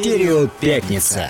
[0.00, 1.28] Стерео Пятница.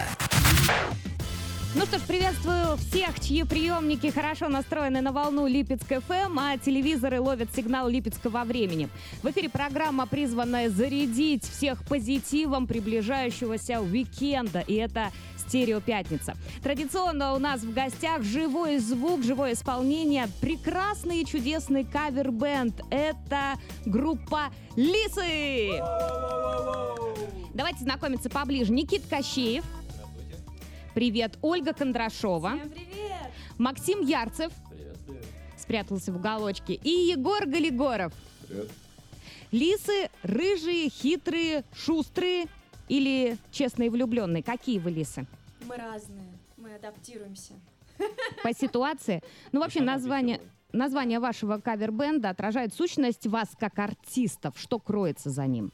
[1.75, 7.21] Ну что ж, приветствую всех, чьи приемники хорошо настроены на волну Липецк ФМ, а телевизоры
[7.21, 8.89] ловят сигнал Липецкого времени.
[9.25, 14.61] В эфире программа, призванная зарядить всех позитивом приближающегося уикенда.
[14.61, 16.37] И это «Стерео Пятница».
[16.63, 22.83] Традиционно у нас в гостях живой звук, живое исполнение, прекрасный и чудесный кавер-бенд.
[22.93, 24.43] Это группа
[24.77, 25.81] «Лисы».
[27.55, 28.73] Давайте знакомиться поближе.
[28.73, 29.65] Никит Кощеев.
[30.95, 31.37] Привет.
[31.43, 32.57] Ольга Кондрашова.
[32.57, 33.31] Всем привет!
[33.59, 34.53] Максим Ярцев.
[35.57, 36.75] Спрятался в уголочке.
[36.75, 38.13] И Егор Галигоров.
[39.51, 42.47] Лисы рыжие, хитрые, шустрые
[42.89, 44.43] или честные влюбленные?
[44.45, 45.27] Какие вы лисы?
[45.67, 47.55] Мы разные, мы адаптируемся.
[48.43, 49.23] По ситуации?
[49.53, 50.41] Ну, вообще, название,
[50.73, 54.55] название вашего кавер-бенда отражает сущность вас как артистов.
[54.57, 55.73] Что кроется за ним?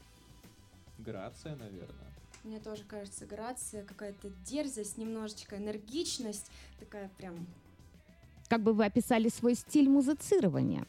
[1.07, 2.13] Грация, наверное.
[2.43, 7.47] Мне тоже кажется, грация, какая-то дерзость, немножечко энергичность, такая прям...
[8.49, 10.85] Как бы вы описали свой стиль музицирования?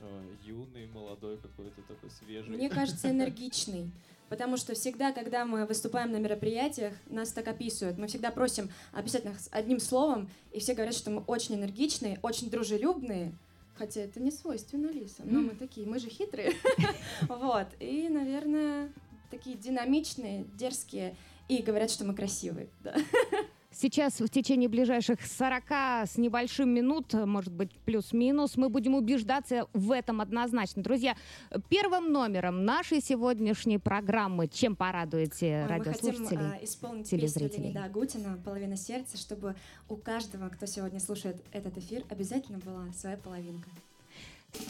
[0.00, 2.50] Э, Юный, молодой какой-то такой свежий.
[2.54, 3.90] Мне кажется, энергичный.
[4.28, 7.98] Потому что всегда, когда мы выступаем на мероприятиях, нас так описывают.
[7.98, 12.48] Мы всегда просим описать нас одним словом, и все говорят, что мы очень энергичные, очень
[12.50, 13.32] дружелюбные.
[13.80, 16.52] Хотя это не свойственно лисам, но мы такие, мы же хитрые.
[17.28, 17.66] Вот.
[17.80, 18.92] И, наверное,
[19.30, 21.16] такие динамичные, дерзкие,
[21.48, 22.68] и говорят, что мы красивые.
[22.80, 22.94] да.
[23.72, 25.62] Сейчас в течение ближайших 40
[26.08, 30.82] с небольшим минут, может быть, плюс-минус, мы будем убеждаться в этом однозначно.
[30.82, 31.14] Друзья,
[31.68, 36.50] первым номером нашей сегодняшней программы чем порадуете А, Мы хотим радиослушателей?
[36.52, 37.62] а, исполнить песню телезрителей.
[37.66, 39.54] Леонида Агутина «Половина сердца», чтобы
[39.88, 43.68] у каждого, кто сегодня слушает этот эфир, обязательно была своя половинка.
[44.52, 44.66] Где,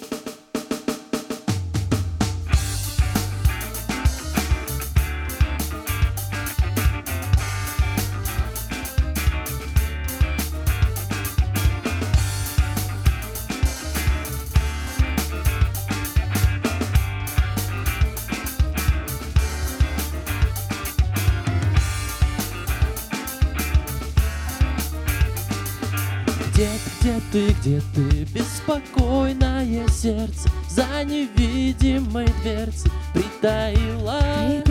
[27.33, 34.64] ты, где ты, беспокойное сердце За невидимой дверцей притаилась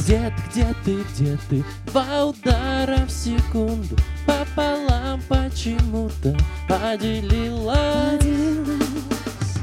[0.00, 3.96] Где ты, где ты, где ты, два удара в секунду
[4.26, 6.36] Пополам почему-то
[6.68, 8.24] поделилась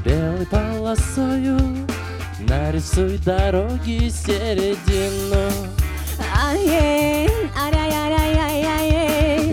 [0.04, 1.58] Белой полосою
[2.48, 5.50] нарисуй дороги середину.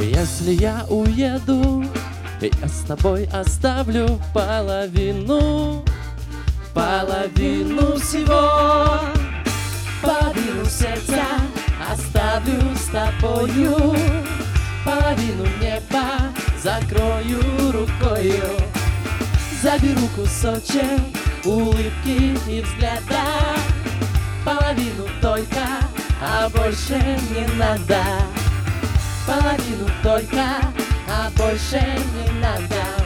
[0.02, 1.69] Если я уеду,
[2.42, 5.84] я с тобой оставлю половину,
[6.74, 9.02] половину всего,
[10.02, 11.26] половину сердца
[11.92, 13.96] оставлю с тобою,
[14.86, 16.32] половину неба
[16.64, 17.42] закрою
[17.72, 18.44] рукою,
[19.62, 21.02] заберу кусочек
[21.46, 23.26] улыбки и взгляда,
[24.46, 25.66] половину только,
[26.22, 26.96] а больше
[27.32, 28.04] не надо.
[29.26, 30.79] Половину только,
[31.36, 31.82] больше
[32.14, 32.99] не надо.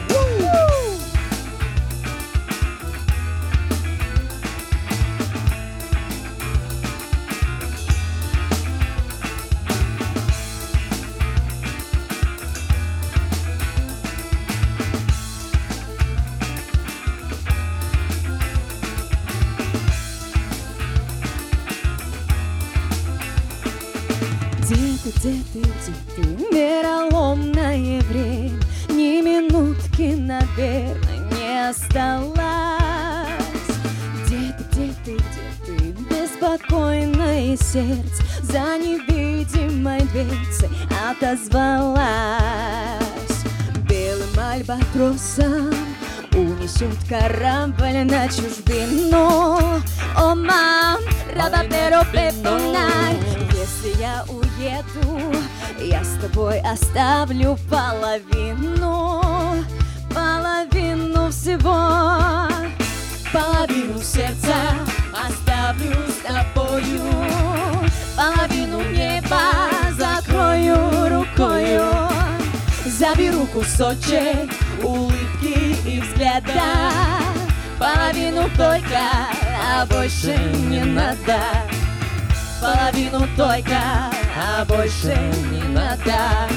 [45.24, 45.74] Альбатросом
[46.34, 49.58] унесет корабль на чужбину.
[50.16, 50.98] О, мам,
[51.34, 52.04] рабаперо
[53.52, 55.20] если я уеду,
[55.78, 59.22] я с тобой оставлю половину,
[60.12, 62.48] половину всего,
[63.32, 64.54] половину сердца
[65.12, 67.02] оставлю с тобою,
[68.16, 70.76] половину неба закрою
[71.08, 71.84] рукою,
[72.86, 76.62] заберу кусочек улыбки и взгляда,
[77.78, 79.00] половину только,
[79.62, 80.36] а больше
[80.68, 81.40] не надо.
[82.60, 83.78] Половину только,
[84.36, 85.16] а больше
[85.50, 86.48] не надо.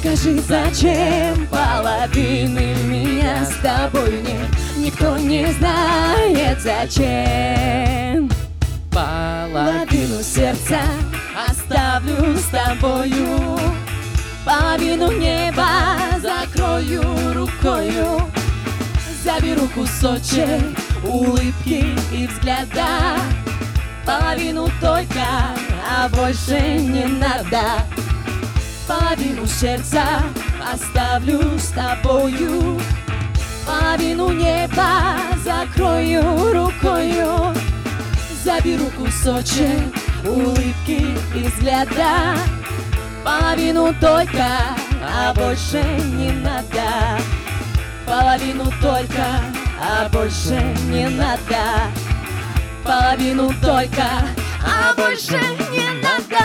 [0.00, 4.59] Скажи, зачем половины меня с тобой нет?
[4.80, 8.30] Никто не знает, зачем.
[8.90, 10.80] Половину сердца
[11.46, 13.58] оставлю с тобою.
[14.42, 17.02] Половину неба закрою
[17.34, 18.22] рукою.
[19.22, 20.62] Заберу кусочек
[21.04, 23.18] улыбки и взгляда.
[24.06, 25.26] Половину только,
[25.86, 27.84] а больше не надо.
[28.88, 30.22] Половину сердца
[30.72, 32.80] оставлю с тобою
[33.90, 36.22] Половину неба закрою
[36.52, 37.52] рукою.
[38.44, 39.92] Заберу кусочек
[40.24, 42.36] улыбки и взгляда.
[43.24, 44.46] Половину только,
[45.02, 45.82] а больше
[46.14, 47.20] не надо.
[48.06, 49.26] Половину только,
[49.82, 51.90] а больше не надо.
[52.84, 54.06] Половину только,
[54.64, 55.40] а больше
[55.72, 56.44] не надо.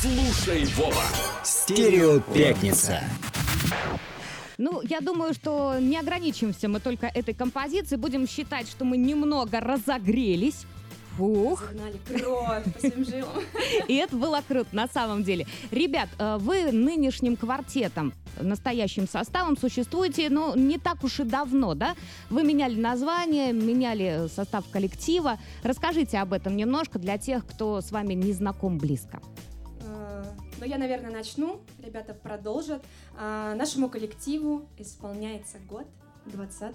[0.00, 1.02] Слушай, Вова.
[1.42, 3.02] Стерео Пятница.
[4.58, 8.00] Ну, я думаю, что не ограничимся мы только этой композицией.
[8.00, 10.66] Будем считать, что мы немного разогрелись.
[11.16, 11.62] Фух.
[11.68, 13.42] Загнали кровь по своим жилам.
[13.86, 15.46] И это было круто, на самом деле.
[15.70, 21.94] Ребят, э, вы нынешним квартетом, настоящим составом существуете, ну, не так уж и давно, да?
[22.30, 25.38] Вы меняли название, меняли состав коллектива.
[25.62, 29.20] Расскажите об этом немножко для тех, кто с вами не знаком близко.
[30.60, 31.60] Ну, я, наверное, начну.
[31.84, 32.82] Ребята продолжат.
[33.16, 35.86] А, Нашему коллективу исполняется год
[36.26, 36.74] 20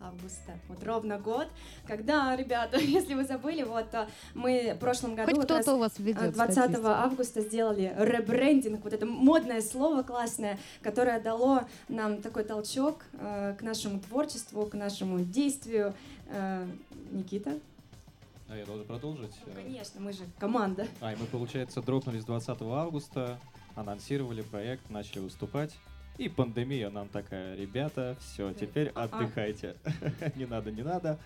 [0.00, 0.52] августа.
[0.68, 1.48] Вот ровно год.
[1.86, 5.80] Когда, ребята, если вы забыли, вот а, мы в прошлом году Хоть раз, кто-то у
[5.80, 6.88] вас а, ведет 20 статистику.
[6.88, 13.62] августа сделали ребрендинг, вот это модное слово классное, которое дало нам такой толчок э, к
[13.62, 15.94] нашему творчеству, к нашему действию.
[16.28, 16.66] Э,
[17.10, 17.54] Никита?
[18.52, 19.34] А я должен продолжить?
[19.46, 20.86] Ну, конечно, мы же команда.
[21.00, 23.40] А, и мы, получается, дропнулись 20 августа,
[23.76, 25.74] анонсировали проект, начали выступать.
[26.18, 29.76] И пандемия нам такая, ребята, все, теперь отдыхайте.
[30.36, 31.18] Не надо, не надо.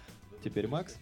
[0.45, 0.99] Теперь Макс.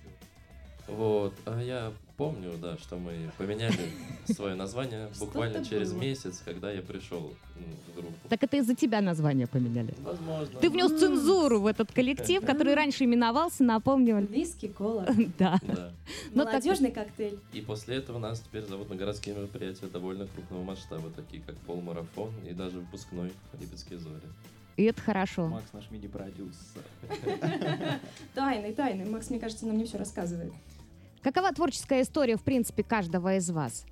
[0.87, 3.79] Вот, а я помню, да, что мы поменяли
[4.27, 8.29] свое название буквально через месяц, когда я пришел ну, в группу.
[8.29, 9.95] Так это из-за тебя название поменяли.
[10.03, 10.61] Возможно.
[10.61, 14.27] Ты внес цензуру в этот коллектив, который раньше именовался, напомню.
[14.27, 15.07] Виски, кола,
[15.39, 15.61] Да.
[16.35, 17.39] Молодежный коктейль.
[17.53, 22.33] И после этого нас теперь зовут на городские мероприятия довольно крупного масштаба, такие как полмарафон
[22.49, 24.27] и даже выпускной Липецкие зори.
[24.77, 25.47] И это хорошо.
[25.47, 26.83] Макс наш мини-продюсер.
[28.35, 29.05] Тайны, тайны.
[29.05, 30.53] Макс, мне кажется, нам не все рассказывает.
[31.25, 33.87] Какова творческая история, в принципе, каждого из вас?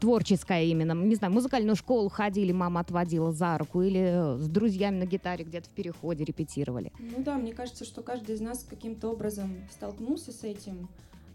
[0.00, 0.92] Творческая именно.
[0.92, 5.44] Не знаю, музыкальную школу ходили, мама отводила за руку, или э, с друзьями на гитаре
[5.44, 6.92] где-то в переходе репетировали.
[6.98, 10.88] Ну да, мне кажется, что каждый из нас каким-то образом столкнулся с этим.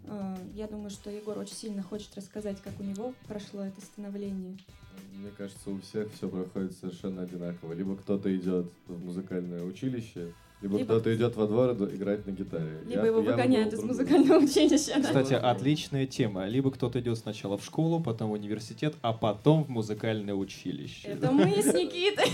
[0.08, 4.58] Э, Я думаю, что Егор очень сильно хочет рассказать, как у него прошло это становление.
[5.14, 7.72] Мне кажется, у всех все проходит совершенно одинаково.
[7.72, 12.80] Либо кто-то идет в музыкальное училище, либо, Либо- кто-то идет во двор играть на гитаре.
[12.88, 15.00] Либо Я- его я выгоняют из музыкального училища.
[15.02, 16.48] Кстати, отличная тема.
[16.48, 21.08] Либо кто-то идет сначала в школу, потом в университет, а потом в музыкальное училище.
[21.10, 22.28] Это мы с Никитой.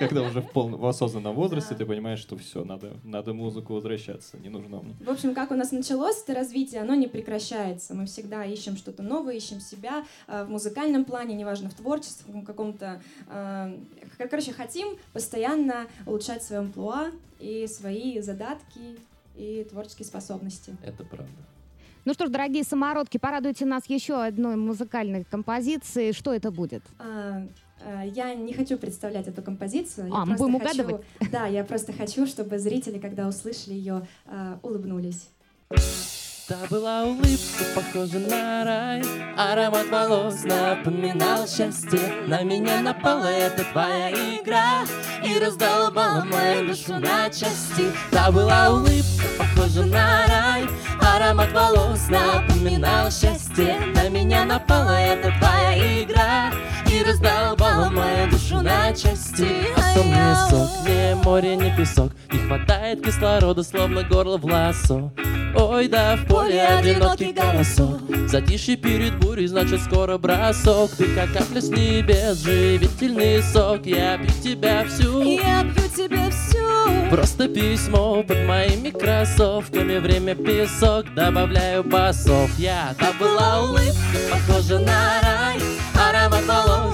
[0.00, 1.76] Когда уже в полном в осознанном возрасте Да.
[1.78, 4.94] ты понимаешь, что все, надо, надо музыку возвращаться, не нужно мне.
[5.00, 7.94] В общем, как у нас началось это развитие, оно не прекращается.
[7.94, 12.44] Мы всегда ищем что-то новое, ищем себя э, в музыкальном плане, неважно, в творчестве, в
[12.44, 13.00] каком-то...
[13.28, 13.76] э,
[14.18, 18.80] кор- Короче, хотим постоянно улучшать свое амплуа и свои задатки
[19.36, 20.76] и творческие способности.
[20.82, 21.30] Это правда.
[22.06, 26.12] Ну что ж, дорогие самородки, порадуйте нас еще одной музыкальной композицией.
[26.14, 26.82] Что это будет?
[26.98, 27.46] А,
[28.14, 30.08] Я не хочу представлять эту композицию.
[30.08, 31.06] я А, мы просто будем хочу- угадывать?
[31.32, 35.28] Да, я просто хочу, чтобы зрители, когда услышали ее, а, улыбнулись.
[36.48, 39.02] Та была улыбка, похожа на рай
[39.36, 44.82] Аромат волос напоминал счастье На меня напала эта твоя игра
[45.24, 50.64] И раздолбала мою душу на части Та была улыбка, похожа на рай
[51.00, 56.19] Аромат волос напоминал счастье На меня напала эта твоя игра
[57.00, 59.42] И раздолбала мою душу на части.
[60.04, 62.12] Не сок, не море, не песок.
[62.30, 65.10] Не хватает кислорода, словно горло в ласо
[65.54, 70.90] Ой, да в поле одинокий голосок Затишье перед бурей, значит скоро бросок.
[70.96, 73.86] Ты как капля с небес, живительный сок.
[73.86, 75.22] Я пью тебя всю.
[75.22, 77.10] Я пью тебе всю.
[77.10, 79.98] Просто письмо под моими кроссовками.
[79.98, 82.50] Время песок, добавляю басов.
[82.58, 85.60] Я та была улыбка, похожа на рай.
[85.94, 86.89] Аромат волос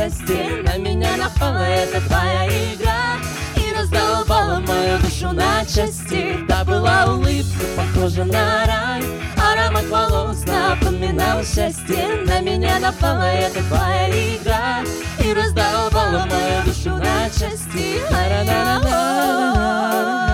[0.00, 0.62] счастье.
[0.62, 3.18] На меня напала эта твоя игра
[3.56, 6.44] И раздолбала мою душу на части.
[6.48, 9.02] Та была улыбка, похожа на рай
[9.36, 12.24] Аромат волос напоминал счастье.
[12.26, 14.82] На меня напала эта твоя игра
[15.18, 18.00] И раздолбала мою душу на части.
[18.08, 20.29] Красный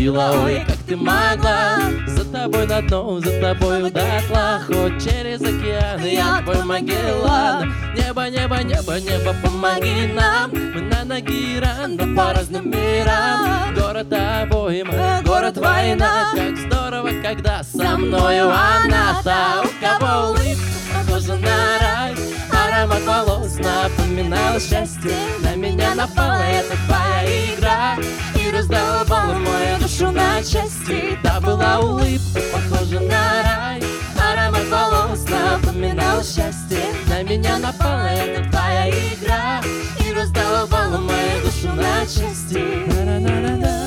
[0.00, 1.76] Любила, ой, как ты могла?
[2.06, 8.62] За тобой на дно, за тобой дотла Хоть через океан, я твой Магеллан Небо, небо,
[8.62, 10.52] небо, небо, помоги нам.
[10.52, 13.74] Мы на ноги рано по разным мирам.
[13.74, 14.90] Город обоим,
[15.22, 16.32] город война.
[16.34, 19.20] Как здорово, когда со мною она.
[19.22, 20.64] Та, у кого улыбка
[20.94, 22.14] похожа на рай
[22.70, 25.16] Аромат волос напоминал счастье.
[25.40, 27.96] На меня напала эта твоя игра.
[28.40, 31.18] И раздолбала мою душу на части.
[31.22, 33.82] Да была улыбка похожа на рай.
[34.16, 36.84] Аромат волос напоминал счастье.
[37.08, 39.60] На меня напала эта твоя игра.
[40.06, 42.86] И раздолбала мою душу на части.
[42.86, 43.79] Да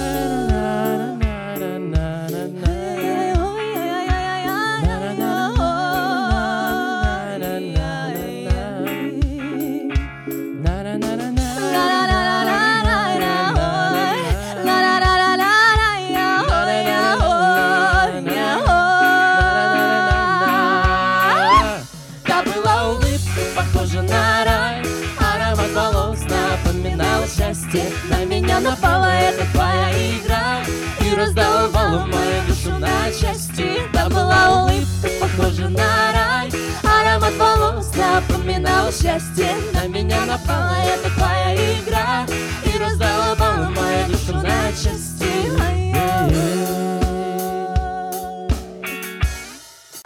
[38.63, 42.25] напоминал счастье На меня напала эта твоя игра
[42.65, 45.23] И раздолбала мою душу на части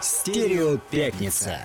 [0.00, 1.58] Стерео Пятница.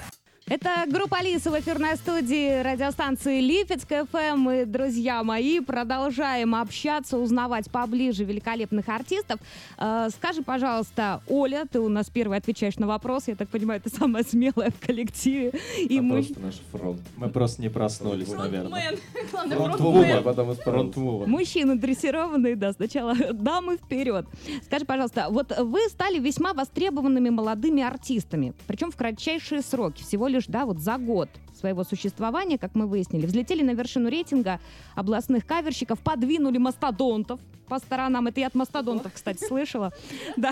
[0.54, 4.50] Это группа Алиса в эфирной студии радиостанции Липецкая ФМ.
[4.52, 9.40] И, друзья мои, продолжаем общаться, узнавать поближе великолепных артистов.
[9.80, 13.24] Э, скажи, пожалуйста, Оля, ты у нас первый отвечаешь на вопрос.
[13.30, 15.54] Я так понимаю, ты самая смелая в коллективе.
[15.80, 16.18] И а мы...
[16.18, 17.02] просто наш фронт.
[17.18, 18.92] Мы просто не проснулись, наверное.
[19.32, 19.32] Фронтмен.
[19.32, 20.18] Главное, Фронтвумен.
[20.20, 20.62] исправился.
[20.62, 21.30] Фронтвумен.
[21.32, 24.28] Мужчины дрессированные, да, сначала дамы вперед.
[24.66, 30.43] Скажи, пожалуйста, вот вы стали весьма востребованными молодыми артистами, причем в кратчайшие сроки, всего лишь,
[30.48, 34.60] да, вот за год своего существования, как мы выяснили, взлетели на вершину рейтинга
[34.96, 38.28] областных каверщиков, подвинули мастодонтов по сторонам.
[38.28, 39.92] Это я от мастодонтов, кстати, слышала.
[40.38, 40.52] Да.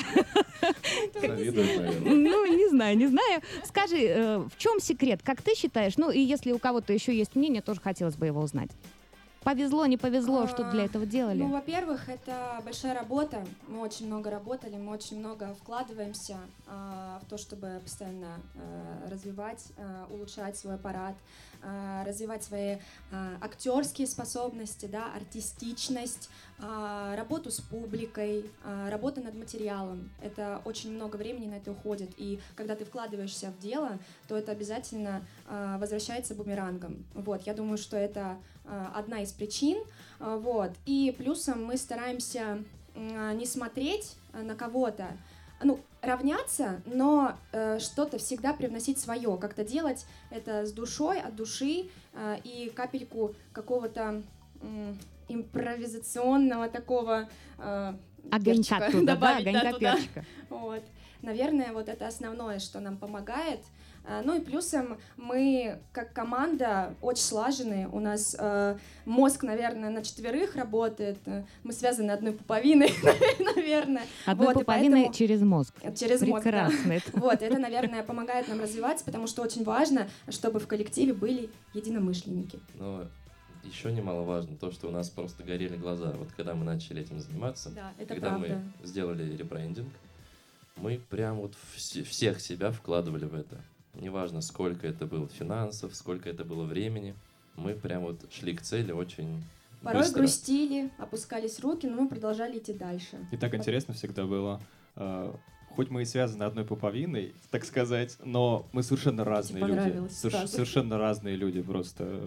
[1.21, 3.41] Ну, не знаю, не знаю.
[3.65, 5.21] Скажи, э, в чем секрет?
[5.24, 5.98] Как ты считаешь?
[5.98, 8.69] Ну, и если у кого-то еще есть мнение, тоже хотелось бы его узнать.
[9.43, 11.39] Повезло, не повезло, что для этого делали?
[11.39, 13.43] Ну, во-первых, это большая работа.
[13.67, 19.63] Мы очень много работали, мы очень много вкладываемся а, в то, чтобы постоянно а, развивать,
[19.77, 21.15] а, улучшать свой аппарат,
[21.63, 22.77] а, развивать свои
[23.12, 30.10] а, актерские способности, да, артистичность, а, работу с публикой, а, работа над материалом.
[30.22, 32.12] Это очень много времени на это уходит.
[32.18, 37.06] И когда ты вкладываешься в дело, то это обязательно возвращается бумерангом.
[37.13, 38.38] Вот, я думаю, что это
[38.94, 39.84] одна из причин.
[40.20, 40.72] Вот.
[40.86, 42.63] И плюсом мы стараемся
[42.96, 45.18] не смотреть на кого-то,
[45.63, 51.89] ну, равняться, но э, что-то всегда привносить свое, как-то делать это с душой, от души
[52.13, 54.24] э, и капельку какого-то
[54.62, 57.29] м, импровизационного такого
[57.60, 57.93] э,
[58.31, 59.96] Огонька туда, да, добавить, огонька туда.
[59.96, 60.25] перчика.
[60.50, 60.84] Вот.
[61.22, 63.60] Наверное, вот это основное, что нам помогает.
[64.12, 67.88] А, Ну и плюсом мы как команда очень слажены.
[67.91, 71.18] У нас э, мозг, наверное, на четверых работает.
[71.25, 72.91] Э, Мы связаны одной пуповиной,
[73.39, 74.03] наверное.
[74.25, 75.74] Одной Вот, пуповиной поэтому- через мозг.
[75.98, 76.65] Через мозг, да.
[76.68, 76.91] Прекрасно.
[76.91, 77.12] это.
[77.13, 82.60] Вот, это, наверное, помогает нам развиваться, потому что очень важно, чтобы в коллективе были единомышленники.
[82.75, 83.06] Но
[83.63, 86.12] еще немаловажно то, что у нас просто горели глаза.
[86.18, 88.62] Вот когда мы начали этим заниматься, Да, это когда правда.
[88.82, 89.88] мы сделали ребрендинг,
[90.77, 93.62] мы прям вот все- всех себя вкладывали в это.
[93.93, 97.15] Неважно, сколько это было финансов, сколько это было времени,
[97.55, 99.43] мы прям вот шли к цели очень
[99.83, 100.19] Порой быстро.
[100.19, 103.17] грустили, опускались руки, но мы продолжали идти дальше.
[103.31, 104.62] И так интересно всегда было.
[104.95, 105.33] э,
[105.75, 110.10] Хоть мы и связаны одной пуповиной, так сказать, но мы совершенно разные люди.
[110.10, 110.48] сразу.
[110.48, 112.21] Совершенно разные люди просто.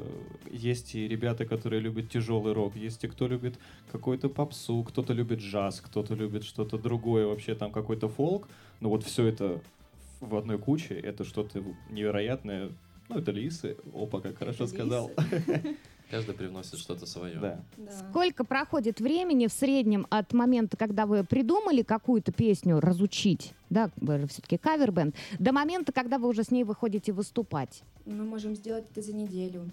[0.51, 3.59] Есть и ребята, которые любят тяжелый рок, есть и кто любит
[3.93, 8.49] какую-то попсу, кто-то любит джаз, кто-то любит что-то другое, вообще там какой-то фолк.
[8.81, 9.61] Но вот все это
[10.25, 12.73] в одной куче, это что-то невероятное.
[13.09, 13.77] Ну, это лисы.
[13.95, 15.11] Опа, как хорошо Это сказал.
[16.11, 17.39] Каждый привносит что-то свое.
[17.39, 17.65] Да.
[17.77, 17.93] Да.
[18.11, 24.19] Сколько проходит времени в среднем от момента, когда вы придумали какую-то песню разучить, да, вы
[24.19, 27.83] же все-таки кавер-бенд, до момента, когда вы уже с ней выходите выступать?
[28.05, 29.71] Мы можем сделать это за неделю.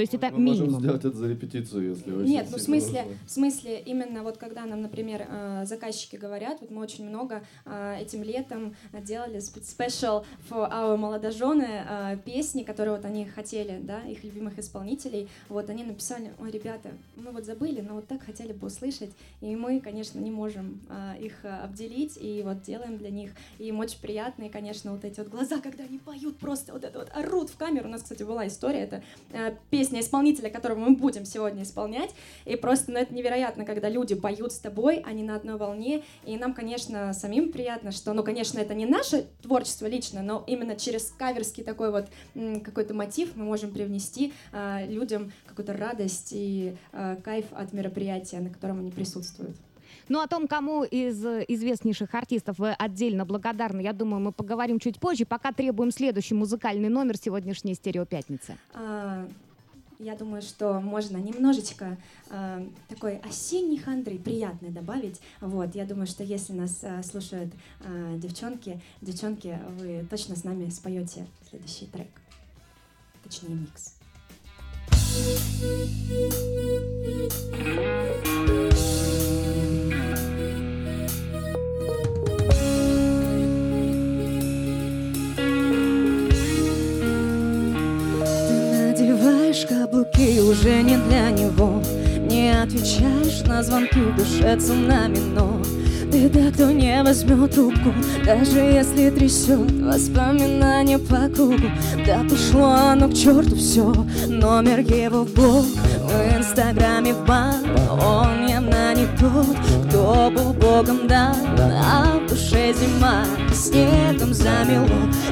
[0.00, 0.80] То есть это Мы можем минимум.
[0.80, 3.18] сделать это за репетицию, если очень Нет, ну в смысле, нужно.
[3.26, 7.98] в смысле, именно вот когда нам, например, э, заказчики говорят, вот мы очень много э,
[8.00, 14.00] этим летом делали сп- special for our молодожены э, песни, которые вот они хотели, да,
[14.04, 18.54] их любимых исполнителей, вот они написали, ой, ребята, мы вот забыли, но вот так хотели
[18.54, 19.10] бы услышать,
[19.42, 20.80] и мы, конечно, не можем
[21.20, 25.20] их обделить, и вот делаем для них, и им очень приятно, и, конечно, вот эти
[25.20, 28.22] вот глаза, когда они поют, просто вот это вот орут в камеру, у нас, кстати,
[28.22, 29.02] была история, это
[29.32, 29.54] э,
[29.90, 32.10] песня исполнителя, которого мы будем сегодня исполнять.
[32.44, 36.04] И просто, ну, это невероятно, когда люди поют с тобой, они на одной волне.
[36.24, 40.76] И нам, конечно, самим приятно, что, ну, конечно, это не наше творчество лично, но именно
[40.76, 42.06] через каверский такой вот
[42.64, 48.50] какой-то мотив мы можем привнести а, людям какую-то радость и а, кайф от мероприятия, на
[48.50, 49.56] котором они присутствуют.
[50.08, 54.80] Ну, о том, кому из э, известнейших артистов вы отдельно благодарны, я думаю, мы поговорим
[54.80, 55.24] чуть позже.
[55.24, 58.56] Пока требуем следующий музыкальный номер сегодняшней «Стереопятницы».
[58.74, 59.28] А,
[60.00, 61.98] Я думаю, что можно немножечко
[62.30, 65.20] а, такой осенний хандры приятный добавить.
[65.42, 70.70] Вот, я думаю, что если нас а, слушают а, девчонки, девчонки, вы точно с нами
[70.70, 72.08] споете следующий трек.
[73.22, 73.96] Точнее, микс.
[77.60, 79.29] Ты
[89.50, 91.82] надеваешь каблуки уже не для него.
[92.28, 95.60] Не отвечаешь на звонки в душе цунами, но
[96.12, 97.92] Ты да кто не возьмет трубку
[98.24, 101.70] Даже если трясет воспоминания по кругу.
[102.06, 103.92] Да пошло оно к черту все
[104.28, 109.56] Номер его в блог В инстаграме в бан Он явно не тот,
[109.88, 114.86] кто был богом дан А в душе зима снегом замело.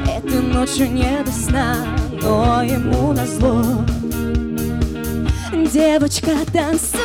[0.07, 1.77] Этой ночью не до сна
[2.23, 3.63] но ему назло
[5.53, 7.01] Девочка, танцуй,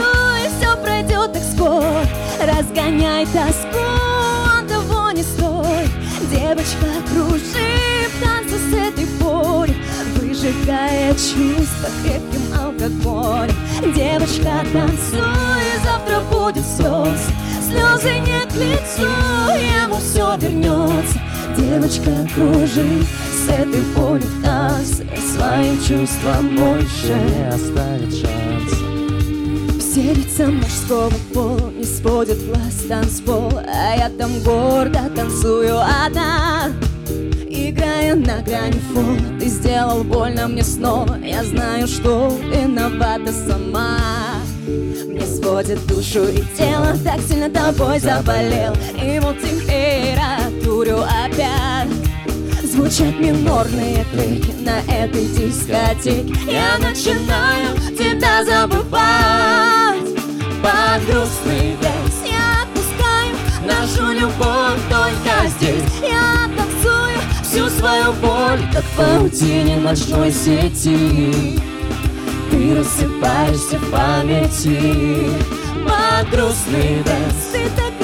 [0.58, 2.06] все пройдет так скоро.
[2.42, 3.80] Разгоняй тоску,
[4.58, 5.90] он того не стоит.
[6.30, 9.76] Девочка, кружи в танце с этой болью
[10.16, 13.56] Выжигая чувства крепким алкоголем.
[13.94, 17.28] Девочка, танцуй, завтра будет слез
[17.66, 19.08] Слезы не к лицу,
[19.84, 21.22] ему все вернется
[21.58, 23.06] Девочка, кружи
[23.44, 28.76] с этой болью в танце Своим чувствам больше не оставит шанса.
[29.80, 36.72] все лица мужского пола не сводят глаз танцпол А я там гордо танцую одна.
[37.50, 44.00] Играя на грани фола Ты сделал больно мне снова Я знаю, что виновата сама.
[44.66, 52.03] Мне сводит душу и тело Так сильно тобой заболел И вот температуру опять
[52.74, 56.34] Звучат минорные треки на этой дискотеке.
[56.52, 60.02] Я начинаю тебя забывать.
[60.64, 63.36] Под грустный вес я отпускаю
[63.68, 65.84] Нашу любовь только здесь.
[66.02, 71.60] Я танцую всю свою боль Как в паутине ночной сети.
[72.50, 75.30] Ты рассыпаешься в памяти.
[75.86, 78.03] Под грустный вес Ты так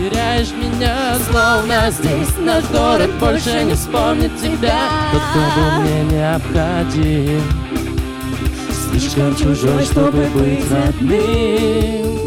[0.00, 4.88] Теряешь меня, словно здесь Наш город больше не вспомнит тебя.
[5.12, 7.42] Тот, кто был мне необходим.
[8.88, 12.18] Слишком чужой, чтобы быть родным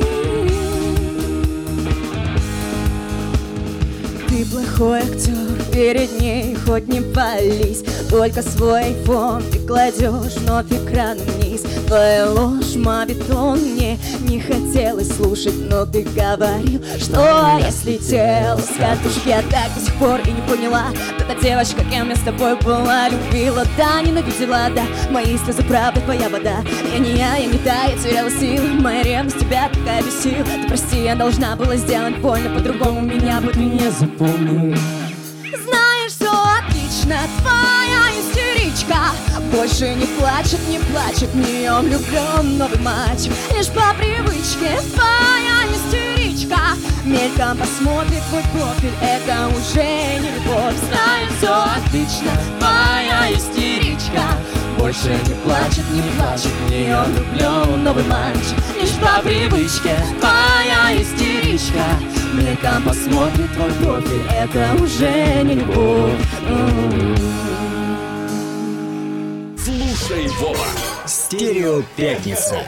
[4.27, 7.83] Ты плохой актер, перед ней хоть не пались.
[8.09, 11.63] Только свой айфон ты кладешь вновь экраном вниз.
[11.87, 19.27] Твоя ложь мавитон мне не хотелось слушать Но ты говорил, что я слетел с катушки
[19.27, 20.85] Я так до сих пор и не поняла.
[21.19, 24.83] Эта девочка, кем я с тобой была Любила, да, ненавидела, да.
[25.09, 26.63] Мои слезы правда, твоя вода.
[26.93, 28.69] Я не я, я не та, я теряла силы.
[28.79, 30.43] Моя ревность тебя такая бесила.
[30.43, 34.75] Ты прости, я должна была сделать больно По-другому меня бы ты не запомнил
[37.03, 38.97] отлично, твоя истеричка.
[39.51, 43.31] Больше не плачет, не плачет, в нее влюблен новый мальчик.
[43.55, 46.59] Лишь по привычке, твоя истеричка.
[47.03, 50.75] Мельком посмотрит твой профиль, это уже не любовь.
[50.87, 54.23] Знаешь, все отлично, твоя истеричка.
[54.77, 58.57] Больше не плачет, не плачет, в нее влюблен новый мальчик.
[58.79, 61.83] Лишь по привычке, твоя истеричка
[62.33, 66.11] Мельком посмотрит твой профиль, это уже не любовь.
[69.63, 70.65] Слушай, Вова,
[71.05, 72.65] Стерео Пятница.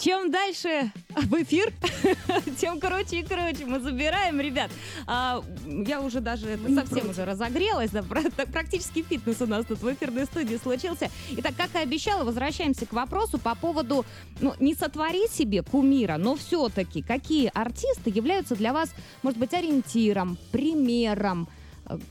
[0.00, 1.74] Чем дальше в эфир,
[2.58, 4.70] тем круче и круче мы забираем, ребят.
[5.06, 9.92] А, я уже даже это совсем уже разогрелась, да, практически фитнес у нас тут в
[9.92, 11.10] эфирной студии случился.
[11.32, 14.06] Итак, как и обещала, возвращаемся к вопросу по поводу,
[14.40, 20.38] ну, не сотворить себе кумира, но все-таки какие артисты являются для вас, может быть, ориентиром,
[20.50, 21.46] примером,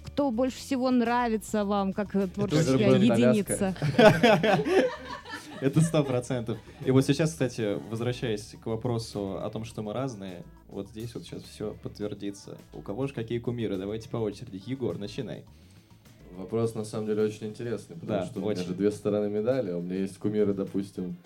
[0.03, 3.75] кто больше всего нравится вам, как творческая единица?
[5.61, 6.57] Это сто процентов.
[6.85, 11.23] И вот сейчас, кстати, возвращаясь к вопросу о том, что мы разные, вот здесь вот
[11.23, 12.57] сейчас все подтвердится.
[12.73, 13.77] У кого же какие кумиры?
[13.77, 14.61] Давайте по очереди.
[14.65, 15.43] Егор, начинай.
[16.37, 19.71] Вопрос на самом деле очень интересный, потому Да, что у меня же две стороны медали.
[19.73, 21.17] У меня есть кумиры, допустим,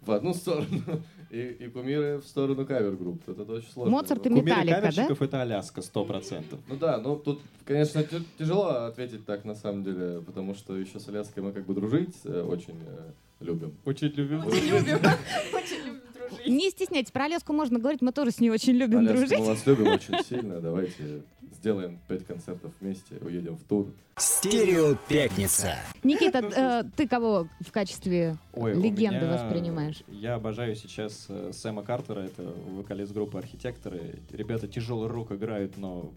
[0.00, 3.26] в одну сторону, и, и кумиры в сторону кавер-групп.
[3.26, 3.90] Это очень сложно.
[3.90, 4.28] Моцарт и.
[4.28, 4.80] Кумиры Металлика, да?
[4.80, 6.60] каверщиков это Аляска, сто процентов.
[6.68, 11.00] Ну да, ну тут, конечно, тя- тяжело ответить так на самом деле, потому что еще
[11.00, 13.74] с Аляской мы как бы дружить э, очень э, любим.
[13.86, 14.46] Очень любим.
[14.46, 14.98] Очень любим.
[15.54, 16.46] Очень любим дружить.
[16.46, 19.38] Не стесняйтесь, про Аляску можно говорить, мы тоже с ней очень любим Аляску дружить.
[19.38, 20.60] мы вас любим очень сильно.
[20.60, 21.22] Давайте
[21.62, 23.86] сделаем пять концертов вместе, уедем в тур.
[24.16, 25.76] Стерео Пятница.
[26.02, 30.02] Никита, э, ты кого в качестве Ой, легенды меня- воспринимаешь?
[30.08, 34.18] Я обожаю сейчас э, Сэма Картера, это вокалист группы Архитекторы.
[34.32, 36.12] Ребята тяжелый рок играют, но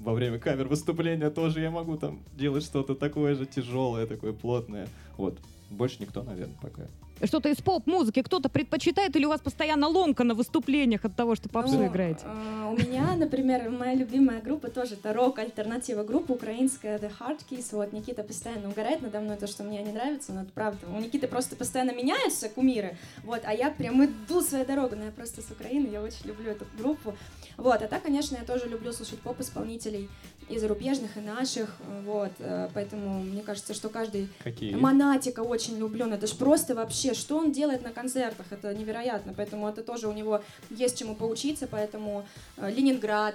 [0.00, 4.88] во время кавер выступления тоже я могу там делать что-то такое же тяжелое, такое плотное.
[5.16, 5.38] Вот.
[5.70, 6.82] Больше никто, наверное, пока.
[7.24, 11.48] Что-то из поп-музыки кто-то предпочитает или у вас постоянно ломка на выступлениях от того, что
[11.48, 12.20] попсу Ну, играете?
[12.24, 17.40] а, У меня, например, моя любимая группа тоже это рок, альтернатива группа украинская The Hard
[17.50, 17.66] Keys.
[17.72, 20.86] Вот Никита постоянно угорает надо мной, то, что мне не нравится, но это правда.
[20.96, 25.10] У Никиты просто постоянно меняются кумиры, вот, а я прям иду свою дорогу, но я
[25.10, 27.14] просто с Украины, я очень люблю эту группу.
[27.58, 30.08] Вот, а так, конечно, я тоже люблю слушать поп-исполнителей
[30.48, 34.76] и зарубежных, и наших, вот, э, поэтому мне кажется, что каждый Какие?
[34.76, 39.68] Монатика очень люблю, это ж просто вообще, что он делает на концертах, это невероятно, поэтому
[39.68, 40.40] это тоже у него
[40.70, 42.24] есть чему поучиться, поэтому
[42.58, 43.34] э, Ленинград,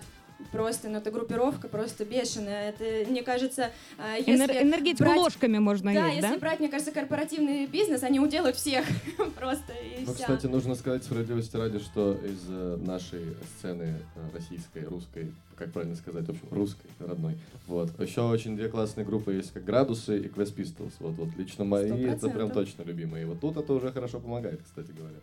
[0.51, 4.33] просто, ну это группировка просто бешеная, это, мне кажется, э, если...
[4.33, 6.39] Энер- энергетику брать- ложками можно Да, есть, если да?
[6.39, 8.85] брать, мне кажется, корпоративный бизнес, они уделают всех
[9.39, 10.23] просто и Ну, вся.
[10.23, 15.95] кстати, нужно сказать справедливости ради, что из э, нашей сцены э, российской, русской, как правильно
[15.95, 17.35] сказать, в общем, русской, родной,
[17.67, 20.91] вот, еще очень две классные группы есть, как «Градусы» и «Quest Pistols».
[20.99, 23.23] Вот, вот, лично мои, Сто это прям точно любимые.
[23.23, 25.15] И вот тут это уже хорошо помогает, кстати говоря.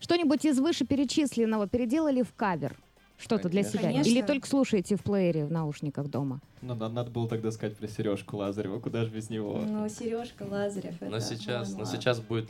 [0.00, 2.76] Что-нибудь из вышеперечисленного переделали в кавер?
[3.18, 3.82] Что-то для себя?
[3.82, 4.08] Конечно.
[4.08, 6.40] Или только слушаете в плеере в наушниках дома?
[6.62, 9.58] Ну, надо, надо было тогда сказать про Сережку Лазарева, куда же без него.
[9.58, 11.10] Ну, Сережка Лазарев, это...
[11.10, 12.48] Но сейчас, но сейчас будет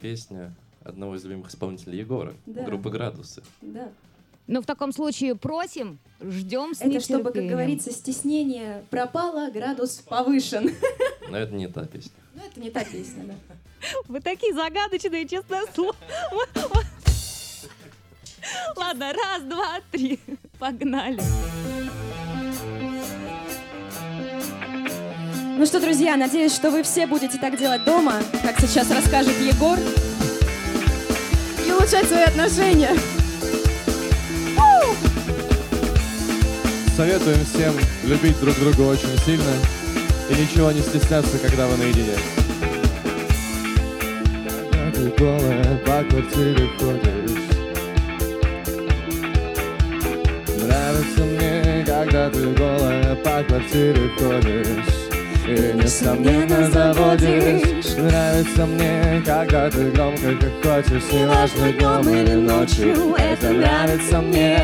[0.00, 0.52] песня
[0.84, 2.64] одного из любимых исполнителей Егора, Да.
[2.64, 3.42] группы «Градусы».
[3.62, 3.88] Да.
[4.48, 10.70] Ну, в таком случае просим, ждем с Это чтобы, как говорится, стеснение пропало, градус повышен.
[11.30, 12.12] Но это не та песня.
[12.34, 13.34] Ну, это не та песня, да.
[14.08, 15.94] Вы такие загадочные, честное слово.
[18.76, 20.18] Ладно, раз, два, три.
[20.58, 21.20] Погнали.
[25.58, 29.78] Ну что, друзья, надеюсь, что вы все будете так делать дома, как сейчас расскажет Егор,
[31.66, 32.90] и улучшать свои отношения.
[36.96, 37.74] Советуем всем
[38.04, 39.52] любить друг друга очень сильно
[40.30, 42.16] и ничего не стесняться, когда вы наедине.
[44.50, 47.51] Когда ты голая по квартире ходишь
[51.02, 55.08] Нравится мне, когда ты голая по квартире ходишь.
[55.48, 57.96] И несомненно заводишь.
[57.96, 63.16] Нравится мне, когда ты громко хочешь Неважно днем или ночью.
[63.18, 64.58] Это нравится мне.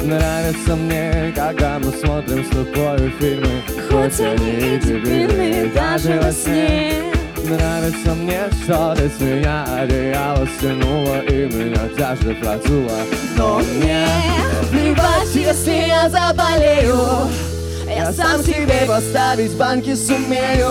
[0.00, 7.13] Нравится мне, когда мы смотрим с тобой фильмы Хоть они и дебильные даже во сне
[7.44, 12.98] Нравится мне, что ты с меня одеяло стянула И меня даже продула
[13.36, 14.06] Но мне
[14.70, 17.28] плевать, если я заболею.
[17.86, 20.70] Я сам себе поставить банки сумею.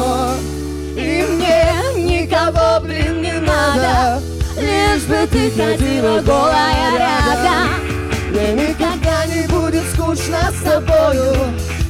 [0.95, 4.19] И мне никого, блин, не надо
[4.57, 7.93] Лишь бы ты ходила голая рядом.
[8.31, 11.35] Мне никогда не будет скучно с тобою.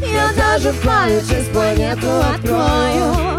[0.01, 3.13] Я даже в через планету открою.
[3.15, 3.32] А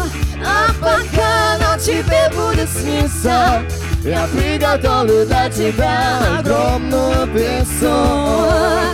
[1.57, 3.63] ночь тебе будет сниться.
[4.03, 8.85] Я приготовлю для тебя огромную пиццу.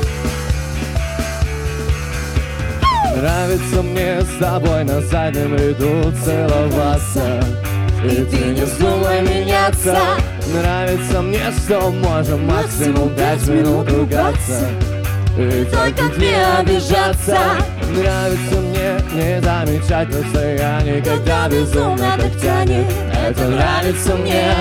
[3.16, 7.44] Нравится мне с тобой на заднем ряду целоваться.
[8.04, 9.98] И ты не вздумай меняться.
[10.54, 14.70] Нравится мне, что можем максимум пять минут ругаться.
[15.38, 17.38] И только тебе обижаться
[17.96, 22.86] Нравится мне не замечать расстояние Когда безумно так тянет.
[23.28, 24.54] Это нравится мне.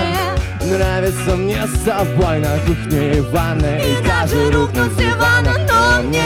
[0.61, 3.79] Нравится мне с тобой на кухне и ванной.
[3.79, 6.23] И даже рухнуть с дивана, но мне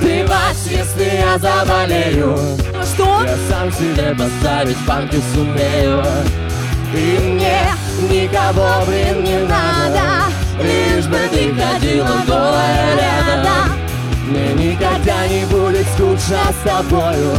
[0.00, 2.36] Плевать, если я заболею.
[2.82, 3.22] Что?
[3.22, 6.02] Я сам себе поставить банки сумею.
[6.94, 7.60] И мне
[8.10, 10.17] никого, блин, не надо
[16.28, 17.32] скучно с тобою.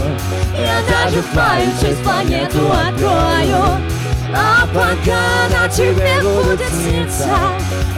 [0.58, 3.78] Я даже в твою честь планету открою.
[4.32, 7.28] А пока на тебе будет сниться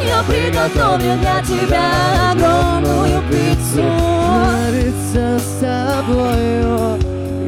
[0.01, 3.84] Я приготовлю для тебя огромную пиццу.
[3.84, 6.97] Нравится с тобою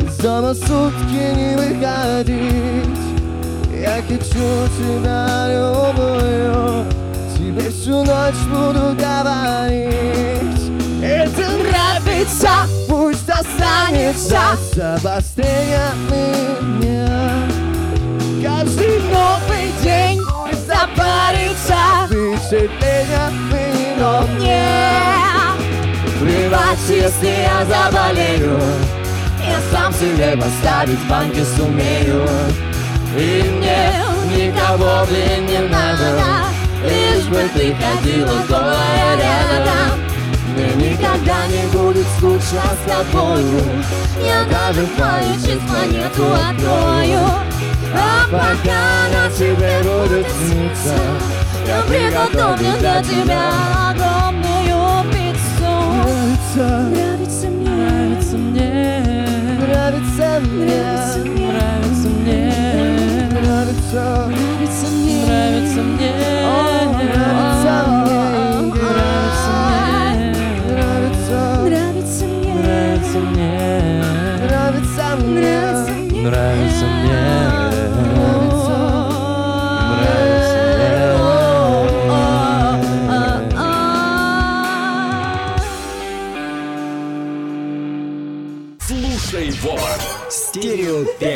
[0.01, 2.99] Из дома сутки не выходить.
[3.73, 6.85] Я хочу тебя любую
[7.37, 10.43] Тебе всю ночь буду говорить
[11.23, 12.49] Это нравится,
[12.89, 14.41] пусть останется
[14.73, 17.29] С обострением меня
[18.43, 22.07] Каждый новый день пусть запарится.
[22.07, 24.65] Впечатлениями, но мне.
[26.19, 28.59] Плевать, если я заболею.
[29.47, 32.27] Я сам себе поставить банки сумею.
[33.17, 33.93] И мне
[34.35, 36.19] никого, блин, не надо
[36.83, 39.92] Лишь бы ты ходила голая рядом
[40.55, 43.61] Мне никогда не будет скучно с тобою.
[44.23, 47.19] Я даже твою честь планету открою
[47.93, 50.95] А пока на тебе будет сниться
[51.67, 53.51] Я приготовлю для тебя
[53.89, 55.73] огромную пиццу.
[56.55, 57.71] Нравится мне.
[57.73, 59.27] Нравится мне.
[59.59, 60.92] Нравится мне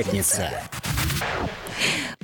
[0.07, 0.49] Пятница.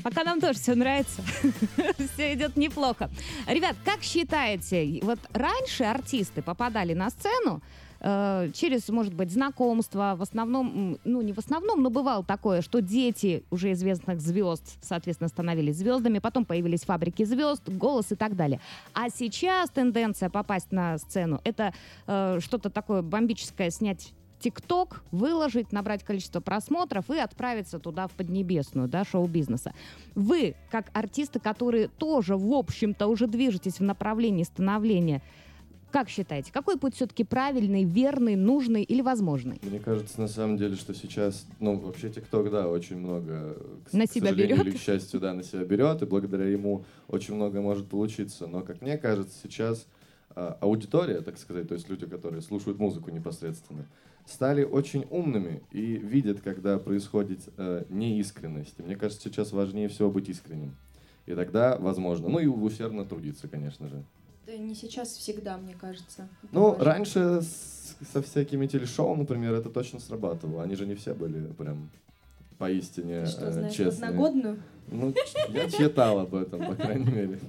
[0.04, 1.22] Пока нам тоже все нравится.
[2.14, 3.10] все идет неплохо.
[3.46, 7.62] Ребят, как считаете, вот раньше артисты попадали на сцену
[8.00, 12.80] э, через, может быть, знакомство, в основном, ну не в основном, но бывало такое, что
[12.80, 18.62] дети уже известных звезд, соответственно, становились звездами, потом появились фабрики звезд, голос и так далее.
[18.94, 21.74] А сейчас тенденция попасть на сцену это
[22.08, 28.90] э, что-то такое бомбическое снять ТикТок, выложить, набрать количество просмотров и отправиться туда в Поднебесную,
[28.90, 29.74] да, шоу-бизнеса.
[30.16, 35.22] Вы, как артисты, которые тоже, в общем-то, уже движетесь в направлении становления,
[35.92, 39.60] как считаете, какой путь все-таки правильный, верный, нужный или возможный?
[39.62, 43.56] Мне кажется, на самом деле, что сейчас, ну, вообще ТикТок, да, очень много,
[43.90, 44.68] к, На к себя сожалению берет.
[44.68, 48.48] или к счастью, да, на себя берет, и благодаря ему очень много может получиться.
[48.48, 49.86] Но, как мне кажется, сейчас
[50.62, 53.86] аудитория, так сказать, то есть люди, которые слушают музыку непосредственно,
[54.26, 58.76] стали очень умными и видят, когда происходит э, неискренность.
[58.80, 60.76] И мне кажется, сейчас важнее всего быть искренним.
[61.26, 62.30] И тогда возможно.
[62.30, 64.04] Ну и усердно трудиться, конечно же.
[64.46, 66.28] Да не сейчас, всегда, мне кажется.
[66.52, 66.84] Ну, важно.
[66.84, 70.64] раньше с- со всякими телешоу, например, это точно срабатывало.
[70.64, 71.90] Они же не все были прям
[72.58, 74.10] поистине Ты что, э, знаешь честные.
[74.10, 74.62] одногодную?
[74.92, 75.14] Ну,
[75.50, 77.40] я читал об этом, по крайней мере.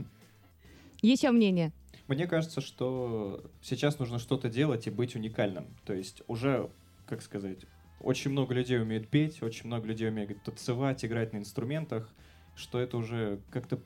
[1.03, 1.73] Еще мнение?
[2.07, 5.67] Мне кажется, что сейчас нужно что-то делать и быть уникальным.
[5.85, 6.71] То есть уже,
[7.07, 7.61] как сказать,
[8.01, 12.09] очень много людей умеют петь, очень много людей умеют танцевать, играть на инструментах,
[12.55, 13.81] что это уже как-то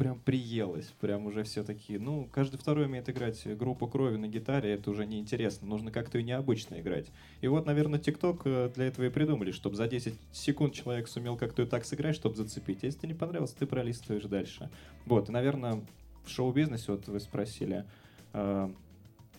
[0.00, 4.72] прям приелось, прям уже все такие, ну, каждый второй умеет играть группу крови на гитаре,
[4.72, 7.08] это уже неинтересно, нужно как-то и необычно играть.
[7.42, 11.36] И вот, наверное, ТикТок э, для этого и придумали, чтобы за 10 секунд человек сумел
[11.36, 12.82] как-то и так сыграть, чтобы зацепить.
[12.82, 14.70] Если не понравилось, ты пролистываешь дальше.
[15.04, 15.82] Вот, и, наверное,
[16.24, 17.84] в шоу-бизнесе, вот вы спросили,
[18.32, 18.70] э,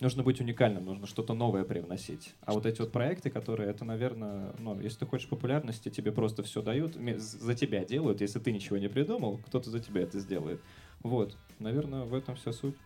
[0.00, 2.34] нужно быть уникальным, нужно что-то новое привносить.
[2.42, 6.42] А вот эти вот проекты, которые, это, наверное, ну, если ты хочешь популярности, тебе просто
[6.42, 8.20] все дают, за тебя делают.
[8.20, 10.60] Если ты ничего не придумал, кто-то за тебя это сделает.
[11.02, 12.76] Вот, наверное, в этом вся суть.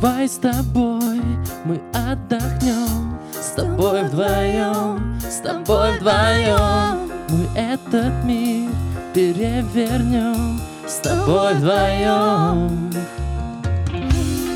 [0.00, 1.20] Давай с тобой
[1.66, 3.18] мы отдохнем.
[3.32, 7.10] С тобой вдвоем, с тобой вдвоем.
[7.28, 8.70] Мы этот мир
[9.12, 10.58] перевернем.
[10.86, 12.90] С тобой вдвоем.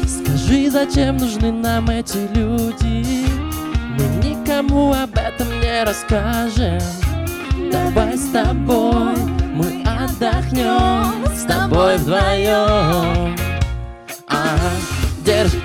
[0.06, 3.26] Скажи, зачем нужны нам эти люди?
[3.98, 6.80] Мы никому об этом не расскажем.
[7.70, 9.16] Давай с тобой
[9.52, 11.26] мы отдохнем.
[11.36, 13.43] С тобой вдвоем.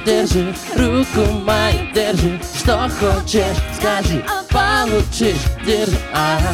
[0.09, 6.51] Держи, руку мою, держи Что хочешь, скажи, получишь Держи, ага.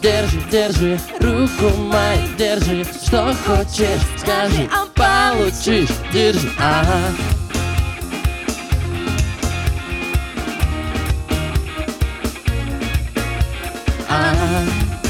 [0.00, 7.10] Держи, держи руку мою, держи Что хочешь, скажи, получишь Держи, ага.
[14.08, 15.03] Ага.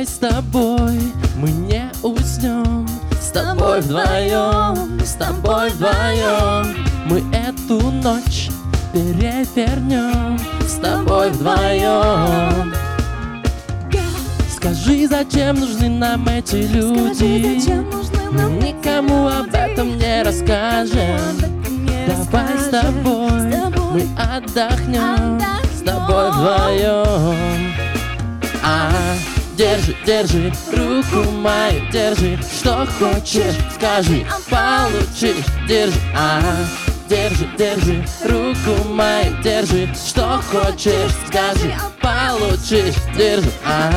[0.00, 0.98] Давай с тобой
[1.36, 2.88] мы не уснем.
[3.20, 8.48] С тобой вдвоем, с тобой вдвоем Мы эту ночь
[8.94, 10.38] перевернем.
[10.66, 12.72] С тобой вдвоем.
[14.48, 17.84] Скажи, зачем нужны нам эти люди?
[18.30, 21.20] Мы никому об этом не расскажем.
[22.06, 23.52] Давай с тобой
[23.92, 25.38] мы отдохнем.
[25.78, 27.74] С тобой вдвоем.
[28.62, 28.90] А,
[29.60, 36.40] держи, держи руку мою, держи, что хочешь, скажи, получишь, держи, а,
[37.06, 43.92] держи, держи руку мою, держи, что хочешь, скажи, получишь, держи, а.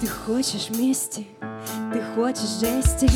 [0.00, 1.24] Ты хочешь мести,
[1.92, 3.08] ты хочешь жести,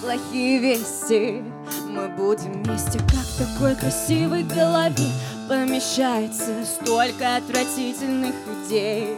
[0.00, 1.42] плохие вести.
[1.88, 5.10] Мы будем вместе, как в такой красивой голове
[5.48, 8.34] помещается столько отвратительных
[8.66, 9.16] идей.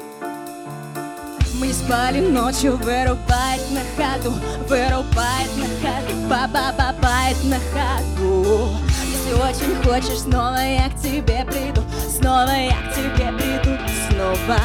[1.55, 4.33] Мы спали ночью, вырубает на ходу,
[4.69, 8.71] вырубает на ходу, ба-ба-ба-бает на ходу.
[9.05, 14.59] Если очень хочешь, снова я к тебе приду, снова я к тебе приду, снова.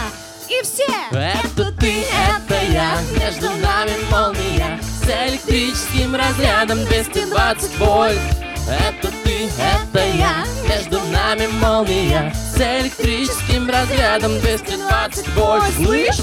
[0.49, 0.85] И все!
[1.11, 8.19] Это ты, это я, между нами молния С электрическим разрядом 220 вольт.
[8.67, 12.33] Это ты, это я, между нами молния.
[12.35, 15.63] С электрическим разрядом 220 вольт.
[15.77, 16.17] Слышь?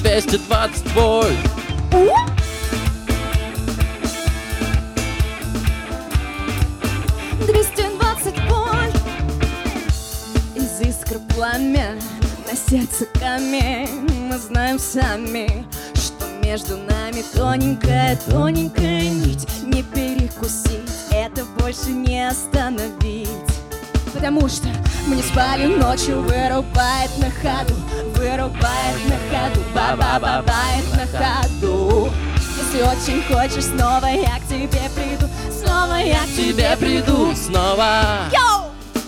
[0.00, 1.36] Двести двадцать вольт.
[7.46, 8.96] 220 вольт
[10.54, 11.96] Из искр пламя
[12.68, 14.28] сердце камень.
[14.28, 19.46] Мы знаем сами, что между нами тоненькая, тоненькая нить.
[19.64, 23.28] Не перекусить, это больше не остановить.
[24.12, 24.68] Потому что
[25.06, 27.74] мы не спали ночью, вырубает на ходу
[28.16, 32.10] Вырубает на ходу, ба-ба-ба-бает на ходу.
[32.58, 37.34] Если очень хочешь, снова я к тебе приду Снова я к тебе приду.
[37.34, 38.28] Снова.
[38.32, 38.47] Йоу!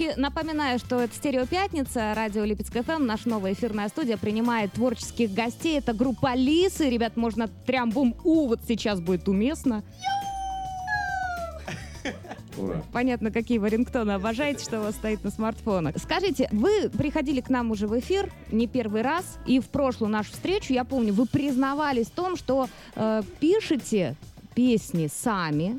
[0.00, 5.34] Все-таки напоминаю, что это «Стерео Пятница», радио Липецк ФМ, наша новая эфирная студия принимает творческих
[5.34, 5.76] гостей.
[5.76, 6.88] Это группа Лисы.
[6.88, 9.82] Ребят, можно трям-бум-у, вот сейчас будет уместно.
[12.56, 12.82] Ура.
[12.94, 15.96] Понятно, какие вы рингтоны обожаете, что у вас стоит на смартфонах.
[15.98, 20.32] Скажите, вы приходили к нам уже в эфир не первый раз, и в прошлую нашу
[20.32, 24.16] встречу, я помню, вы признавались в том, что э, пишете
[24.54, 25.78] песни сами,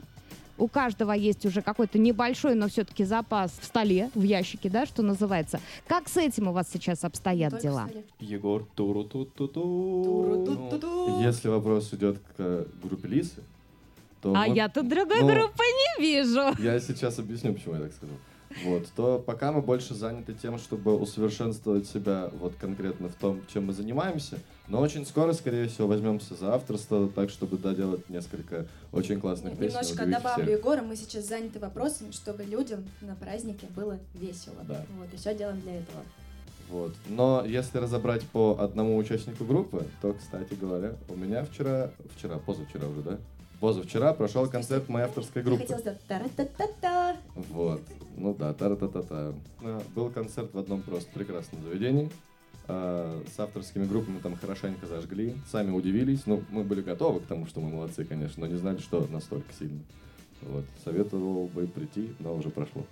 [0.62, 5.02] у каждого есть уже какой-то небольшой, но все-таки запас в столе, в ящике, да, что
[5.02, 5.60] называется.
[5.88, 7.90] Как с этим у вас сейчас обстоят Только дела?
[8.20, 11.22] Егор туру ту ту Туру-ту-ту-ту.
[11.22, 13.42] Если вопрос идет к группе Лисы,
[14.22, 16.54] то А мы- я тут другой ну, группы не вижу.
[16.62, 18.14] Я сейчас объясню, почему я так скажу.
[18.64, 23.68] Вот, то пока мы больше заняты тем, чтобы усовершенствовать себя вот конкретно в том, чем
[23.68, 24.38] мы занимаемся,
[24.68, 29.80] но очень скоро, скорее всего, возьмемся за авторство, так, чтобы доделать несколько очень классных песен.
[29.80, 30.60] Немножко добавлю всех.
[30.60, 34.58] Егора, мы сейчас заняты вопросами, чтобы людям на празднике было весело.
[34.68, 34.86] Да.
[34.98, 36.04] Вот, и все делаем для этого.
[36.70, 36.94] Вот.
[37.10, 42.88] Но если разобрать по одному участнику группы, то, кстати говоря, у меня вчера, вчера, позавчера
[42.88, 43.18] уже, да?
[43.62, 45.68] Позавчера прошел концерт моей авторской Я группы.
[45.68, 47.16] хотела.
[47.36, 47.82] Вот.
[48.18, 49.34] Ну да, тара-та-та-та.
[49.64, 52.10] А, Был концерт в одном просто прекрасном заведении.
[52.68, 56.26] а с авторскими группами там хорошенько зажгли, сами удивились.
[56.26, 59.54] Ну, мы были готовы к тому, что мы молодцы, конечно, но не знали, что настолько
[59.60, 59.80] сильно.
[60.42, 60.66] Вот.
[60.84, 62.84] Советовал бы прийти, но уже прошло.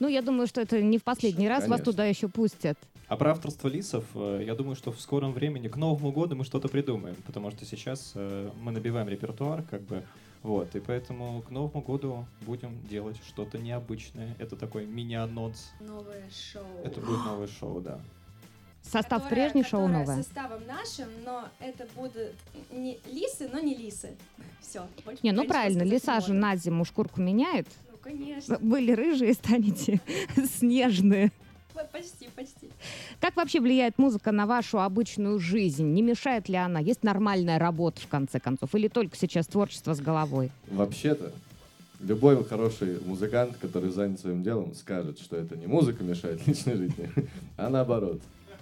[0.00, 2.78] Ну, я думаю, что это не в последний раз вас туда еще пустят.
[3.08, 6.44] А про авторство лисов, э, я думаю, что в скором времени, к Новому году мы
[6.44, 10.04] что-то придумаем, потому что сейчас э, мы набиваем репертуар, как бы,
[10.42, 14.36] вот, и поэтому к Новому году будем делать что-то необычное.
[14.38, 15.70] Это такой мини-анонс.
[15.80, 16.66] Новое шоу.
[16.84, 17.98] Это будет новое шоу, да.
[18.82, 20.16] Состав Которое- прежний, шоу новое.
[20.16, 22.34] составом нашим, но это будут
[22.70, 24.10] не лисы, но не лисы.
[24.60, 24.86] Все.
[25.22, 27.66] Не, ну правильно, лиса же на зиму шкурку меняет.
[28.08, 28.58] Конечно.
[28.58, 30.00] Были рыжие, станете
[30.58, 31.30] снежные.
[31.92, 32.70] Почти, почти.
[33.20, 35.84] Как вообще влияет музыка на вашу обычную жизнь?
[35.92, 36.80] Не мешает ли она?
[36.80, 38.74] Есть нормальная работа, в конце концов?
[38.74, 40.50] Или только сейчас творчество с головой?
[40.70, 41.32] Вообще-то,
[42.00, 47.10] любой хороший музыкант, который занят своим делом, скажет, что это не музыка мешает личной жизни,
[47.56, 48.20] а наоборот.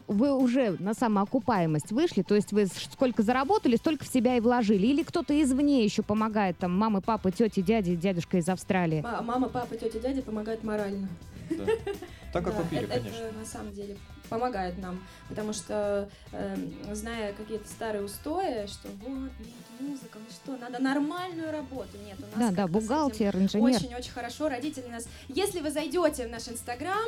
[0.09, 4.87] Вы уже на самоокупаемость вышли, то есть вы сколько заработали, столько в себя и вложили.
[4.87, 9.01] Или кто-то извне еще помогает, там, мамы, папы, тети, дяди, дядюшка из Австралии.
[9.01, 11.09] Ма- Мама, папа, тетя, дядя помогают морально.
[11.51, 11.65] Да.
[12.33, 13.17] Так как Да, вы пили, это, конечно.
[13.17, 13.97] это на самом деле
[14.29, 20.57] помогает нам, потому что эм, зная какие-то старые устои, что вот нет музыка, ну что,
[20.59, 23.77] надо нормальную работу, нет, у нас Да, да, бухгалтер, инженер.
[23.77, 24.49] Очень-очень хорошо.
[24.49, 25.07] Родители нас...
[25.29, 27.07] Если вы зайдете в наш Инстаграм,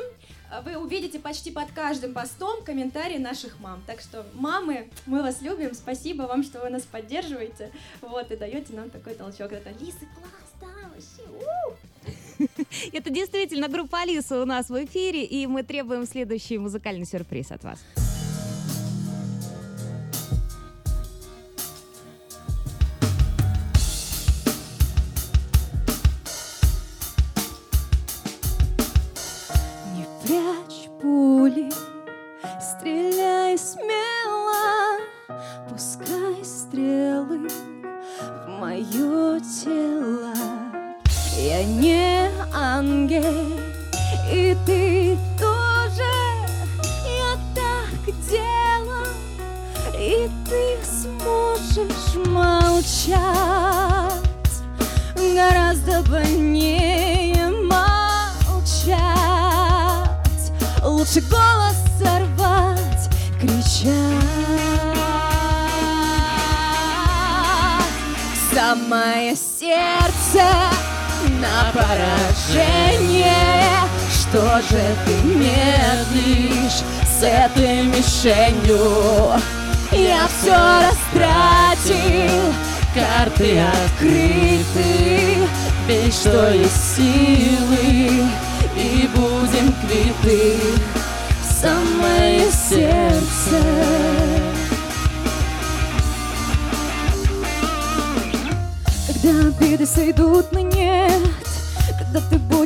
[0.63, 3.83] вы увидите почти под каждым постом комментарии наших мам.
[3.85, 5.73] Так что, мамы, мы вас любим.
[5.73, 7.71] Спасибо вам, что вы нас поддерживаете.
[8.01, 9.51] Вот, и даете нам такой толчок.
[9.51, 11.29] Это Лисы, класс, да, вообще.
[11.29, 12.09] у!»
[12.93, 17.63] Это действительно группа Алиса у нас в эфире, и мы требуем следующий музыкальный сюрприз от
[17.63, 17.79] вас.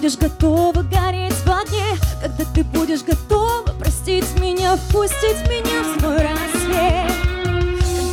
[0.04, 6.18] Будешь готова гореть в огне Когда ты будешь готова простить меня Впустить меня в свой
[6.18, 7.14] рассвет.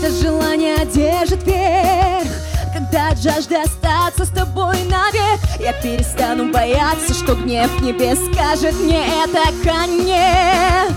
[0.01, 2.29] Когда желание одержит верх
[2.73, 9.05] Когда от жажды остаться с тобой навек Я перестану бояться, что гнев небес скажет мне
[9.25, 10.93] это конец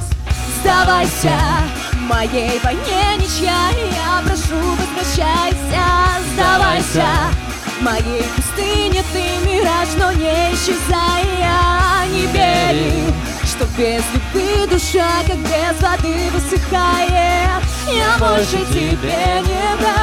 [0.61, 1.39] Сдавайся
[2.01, 5.85] моей войне ничья Я прошу, возвращайся,
[6.35, 7.07] сдавайся
[7.81, 15.37] Моей пустыне ты мираж, но не исчезай Я не верю, что без любви душа, как
[15.37, 17.63] без воды высыхает.
[17.87, 19.93] Я больше тебе не враг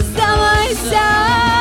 [0.00, 1.51] Сдавайся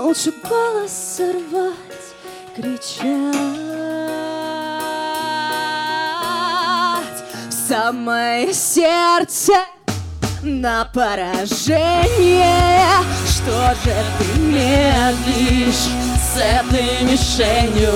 [0.00, 1.74] Лучше голос сорвать,
[2.54, 3.34] кричать
[7.48, 9.54] в самое сердце
[10.42, 12.46] на поражение.
[13.26, 17.92] Что же ты медлишь с этой мишенью?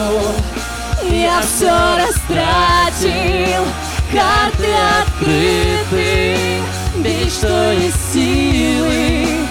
[1.09, 3.65] Я все растратил,
[4.11, 6.61] карты открыты,
[6.97, 9.42] бей, что есть силы,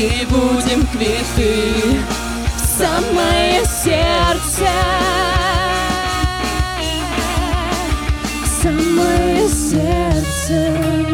[0.00, 2.00] и будем квиты
[2.56, 4.70] в самое сердце.
[8.42, 11.10] В самое сердце.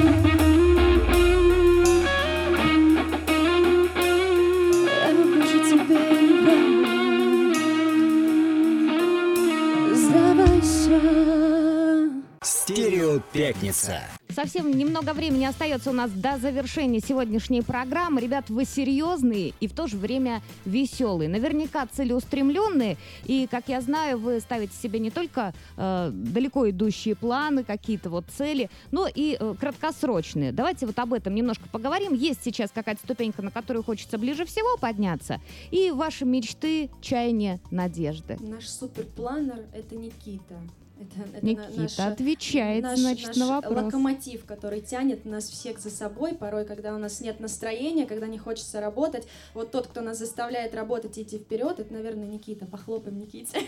[12.43, 14.16] Стерео Пятница.
[14.37, 18.21] Совсем немного времени остается у нас до завершения сегодняшней программы.
[18.21, 21.31] Ребят, вы серьезные и в то же время веселые.
[21.31, 22.99] Наверняка целеустремленные.
[23.25, 28.27] И, как я знаю, вы ставите себе не только э, далеко идущие планы, какие-то вот
[28.27, 30.53] цели, но и э, краткосрочные.
[30.53, 32.13] Давайте вот об этом немножко поговорим.
[32.13, 35.41] Есть сейчас какая-то ступенька, на которую хочется ближе всего подняться.
[35.71, 38.37] И ваши мечты, чаяния, надежды.
[38.41, 40.61] Наш суперпланер— это Никита.
[40.99, 43.85] Это, это Никита наша- отвечает, наш- значит, наш на вопрос.
[43.85, 48.39] локомотив, который тянет нас всех за собой, порой, когда у нас нет настроения, когда не
[48.39, 49.29] хочется работать.
[49.53, 52.65] Вот тот, кто нас заставляет работать и идти вперед, это, наверное, Никита.
[52.67, 53.59] Похлопаем Никите.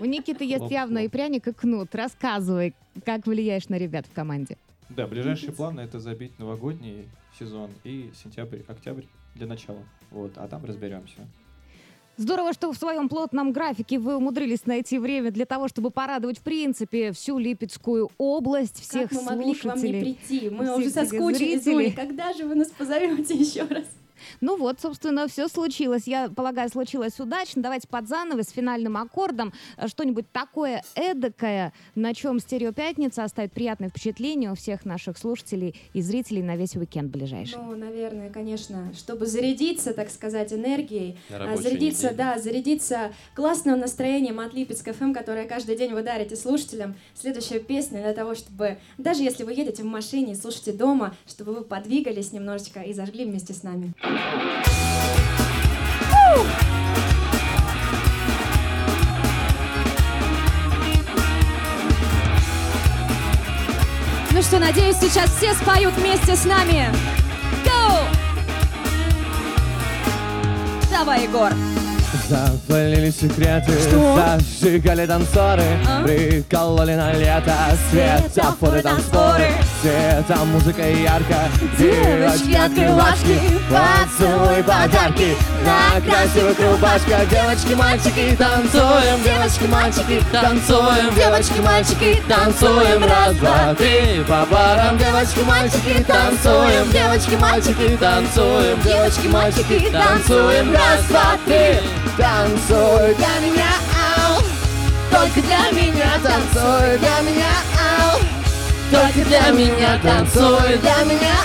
[0.00, 1.94] У Никиты есть явно и пряник, и кнут.
[1.94, 2.74] Рассказывай,
[3.04, 4.56] как влияешь на ребят в команде.
[4.88, 9.04] Да, ближайшие планы это забить новогодний сезон и сентябрь, октябрь
[9.36, 9.82] для начала.
[10.10, 11.28] Вот, а там разберемся.
[12.20, 16.42] Здорово, что в своем плотном графике вы умудрились найти время для того, чтобы порадовать, в
[16.42, 20.00] принципе, всю Липецкую область, всех как мы могли к вам не слушателей.
[20.28, 20.50] прийти?
[20.50, 21.66] Мы уже соскучились.
[21.66, 21.92] Оля.
[21.96, 23.84] Когда же вы нас позовете еще раз?
[24.40, 26.06] Ну вот, собственно, все случилось.
[26.06, 27.62] Я полагаю, случилось удачно.
[27.62, 33.88] Давайте под занавес с финальным аккордом э, что-нибудь такое эдакое, на чем стереопятница оставит приятное
[33.88, 37.56] впечатление у всех наших слушателей и зрителей на весь уикенд ближайший.
[37.58, 42.16] Ну, наверное, конечно, чтобы зарядиться, так сказать, энергией, На а, зарядиться, неделе.
[42.16, 46.94] да, зарядиться классным настроением от Липецк ФМ, которое каждый день вы дарите слушателям.
[47.14, 51.54] Следующая песня для того, чтобы, даже если вы едете в машине и слушаете дома, чтобы
[51.54, 53.92] вы подвигались немножечко и зажгли вместе с нами.
[64.32, 66.88] Ну что, надеюсь, сейчас все споют вместе с нами.
[67.64, 67.98] Go!
[70.90, 71.50] Давай, Егор.
[72.28, 74.38] Запалили секреты, Что?
[74.60, 76.02] зажигали танцоры, А?
[76.04, 77.54] прикололи на лето
[77.90, 79.50] светофоры, танцоры,
[79.80, 90.22] светом музыка ярко, девочки открывашки, поцелуй подарки, на красивых рубашках, девочки, мальчики, танцуем, девочки, мальчики,
[90.30, 98.80] танцуем, девочки, мальчики, танцуем, раз, два, три, по парам, девочки, мальчики, танцуем, девочки, мальчики, танцуем,
[98.82, 101.80] девочки, мальчики, танцуем, раз, два, три,
[102.18, 103.14] танцуй.
[103.14, 104.42] Для меня, ау,
[105.10, 106.98] только для меня, танцуй.
[106.98, 107.79] Для меня, ау,
[108.90, 111.36] только для меня, танцуй для меня,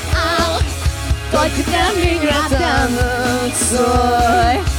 [1.32, 2.50] только для меня,
[3.50, 4.75] танцуй.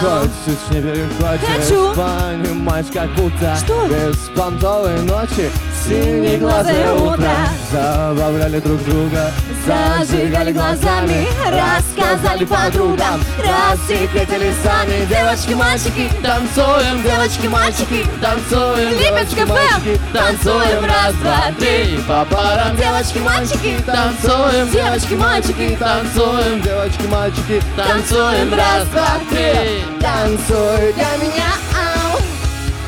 [0.00, 1.94] Хочешь, не переходишь, Хочу.
[1.94, 3.86] понимаешь, как будто Что?
[3.86, 5.50] Беспонтовой ночи,
[5.86, 9.30] синие глаза утра Забавляли друг друга,
[9.66, 15.06] зажигали глазами Рассказали подругам, рассекретили сами.
[15.06, 18.90] Девочки, мальчики, танцуем, девочки, мальчики, танцуем.
[18.90, 21.98] Липецк мальчики, танцуем, раз, два, три.
[22.08, 24.70] По парам, девочки, мальчики, танцуем.
[24.70, 26.60] Девочки, мальчики, танцуем.
[26.62, 32.20] Девочки, мальчики, танцуем, раз, два, три Танцуй для меня, ау.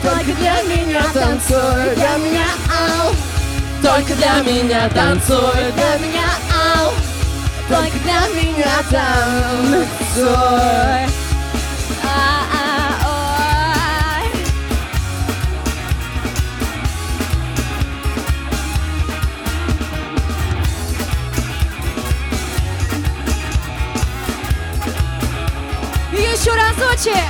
[0.02, 3.14] Только для меня, танцуй для меня, ау.
[3.82, 6.92] Только для меня, танцуй для меня, ау.
[7.68, 9.86] Только для меня, танцуй
[26.46, 27.24] Еще разочек!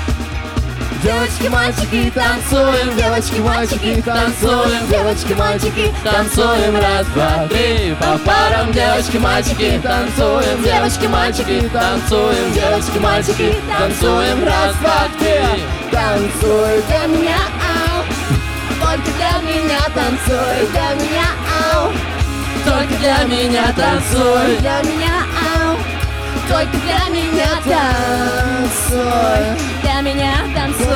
[1.02, 9.16] Девочки, мальчики, танцуем, девочки, мальчики, танцуем, девочки, мальчики, танцуем, раз, два, три, по парам, девочки,
[9.16, 18.04] мальчики, танцуем, девочки, мальчики, танцуем, девочки, мальчики, танцуем, раз, два, три, танцуй для меня, ау,
[18.78, 20.68] только для меня, танцуй.
[20.72, 21.28] Для меня,
[21.72, 21.90] ау,
[22.66, 24.58] только для меня, танцуй.
[24.58, 25.15] Для меня,
[26.48, 29.00] только для меня, танцуй.
[29.82, 30.86] Для меня танцуй!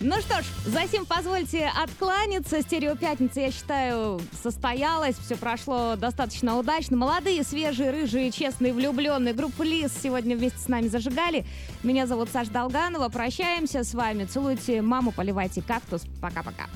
[0.00, 2.60] Ну что ж, затем позвольте откланяться.
[2.62, 5.16] Стереопятница, я считаю, состоялась.
[5.16, 6.96] Все прошло достаточно удачно.
[6.96, 9.34] Молодые, свежие, рыжие, честные, влюбленные.
[9.34, 11.46] Группа Лис сегодня вместе с нами зажигали.
[11.82, 13.08] Меня зовут Саша Долганова.
[13.08, 14.24] Прощаемся с вами.
[14.24, 16.02] Целуйте маму, поливайте кактус.
[16.20, 16.66] Пока-пока.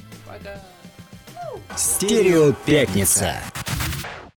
[1.76, 3.36] Стерео Пятница.